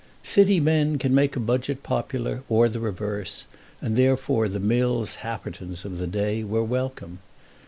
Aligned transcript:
City 0.23 0.59
men 0.59 0.97
can 0.97 1.13
make 1.13 1.35
a 1.35 1.39
budget 1.39 1.83
popular 1.83 2.41
or 2.49 2.67
the 2.67 2.79
reverse, 2.79 3.45
and 3.81 3.95
therefore 3.95 4.49
the 4.49 4.59
Mills 4.59 5.17
Happertons 5.17 5.85
of 5.85 5.99
the 5.99 6.07
day 6.07 6.43
were 6.43 6.63
welcome. 6.63 7.19